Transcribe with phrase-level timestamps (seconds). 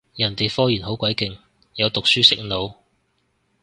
[0.15, 1.37] 人哋科研好鬼勁，
[1.75, 2.73] 有讀書食腦